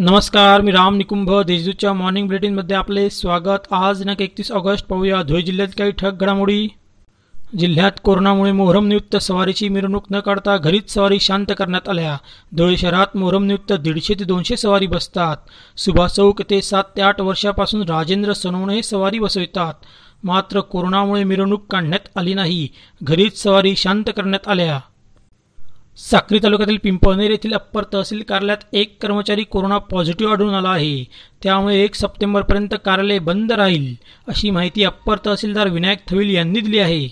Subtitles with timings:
[0.00, 3.72] नमस्कार मी राम निकुंभ देशदूतच्या मॉर्निंग बुलेटिनमध्ये आपले स्वागत.
[3.72, 6.68] आज दिनांक एकतीस ऑगस्ट पाहूया धुळे जिल्ह्यात काही ठक घडामोडी.
[7.58, 12.16] जिल्ह्यात कोरोनामुळे मोहरम नियुक्त सवारीची मिरवणूक न काढता घरीच सवारी शांत करण्यात आल्या.
[12.56, 15.36] धुळे शहरात मोहरम नियुक्त दीडशे ते दोनशे सवारी बसतात.
[15.76, 19.74] सुभाष चौक ते सात ते आठ वर्षापासून राजेंद्र सोनवणे सवारी बसवितात.
[20.24, 22.68] मात्र कोरोनामुळे मिरवणूक काढण्यात आली नाही.
[23.02, 24.80] घरीच सवारी शांत करण्यात आल्या.
[25.98, 31.04] साक्री तालुक्यातील पिंपळनेर येथील अप्पर तहसील कार्यालयात एक कर्मचारी कोरोना पॉझिटिव्ह आढळून आला आहे.
[31.42, 33.94] त्यामुळे एक सप्टेंबरपर्यंत कार्यालय बंद राहील
[34.28, 37.08] अशी माहिती अप्पर तहसीलदार विनायक थविल यांनी दिली आहे.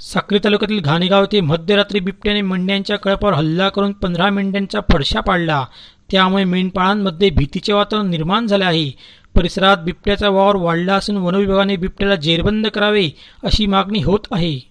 [0.00, 5.64] साक्री तालुक्यातील घाणेगाव येथे मध्यरात्री बिबट्याने मेंढ्यांच्या कळपावर हल्ला करून पंधरा मेंढ्यांचा फडशा पाडला.
[6.10, 8.90] त्यामुळे मेंढपाळांमध्ये भीतीचे वातावरण निर्माण झाले आहे.
[9.34, 13.08] परिसरात बिबट्याचा वावर वाढला असून वनविभागाने बिबट्याला जेरबंद करावे
[13.44, 14.69] अशी मागणी होत आहे.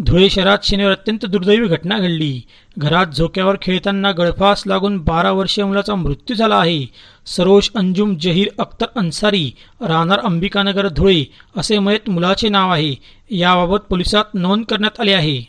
[0.00, 2.42] धुळे शहरात शनिवार अत्यंत दुर्दैवी घटना घडली.
[2.78, 6.86] घरात झोक्यावर खेळताना गळफास लागून बारा वर्षीय मुलाचा मृत्यू झाला आहे.
[7.26, 11.24] सरोज अंजुम जहीर अख्तर अन्सारी राहणार अंबिकानगर धुळे
[11.56, 12.94] असे मयत मुलाचे नाव आहे.
[13.30, 15.42] याबाबत पोलिसात नोंद करण्यात आली आहे.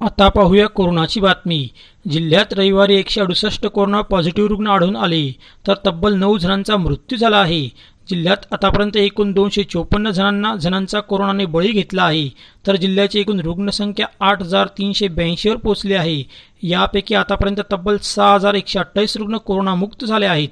[0.00, 1.68] आता पाहूया कोरोनाची बातमी.
[2.10, 5.30] जिल्ह्यात रविवारी एकशे अडुसष्ट कोरोना पॉझिटिव्ह रुग्ण आढळून आले.
[5.66, 7.68] तर तब्बल नऊ जणांचा मृत्यू झाला आहे.
[8.10, 12.28] जिल्ह्यात आतापर्यंत एकूण दोनशे चोपन्न जणांना जणांचा कोरोनाने बळी घेतला आहे.
[12.66, 16.22] तर जिल्ह्याची एकूण रुग्णसंख्या आठ हजार तीनशे ब्याऐंशीवर पोहोचली आहे.
[16.62, 20.48] यापैकी आतापर्यंत तब्बल सहा हजार एकशे अठ्ठावीस रुग्ण कोरोनामुक्त झाले आहेत.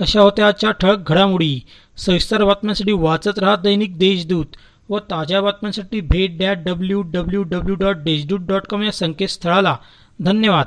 [0.00, 1.60] अशा होत्या आजच्या ठळक घडामोडी.
[1.96, 4.46] सविस्तर बातम्यांसाठी वाचत राहा दैनिक देशदूत
[4.88, 9.76] व ताज्या बातम्यांसाठी भेट that W W W dot Deshdoot dot com या संकेतस्थळाला.
[10.20, 10.66] धन्यवाद.